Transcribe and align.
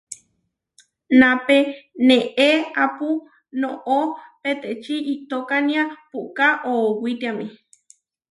Napé 1.19 1.57
neéapu 2.07 3.09
noʼó 3.61 3.97
peteči, 4.41 4.95
iʼtokánia 5.13 5.81
puʼká 6.09 6.47
oʼowitiáme. 6.73 7.45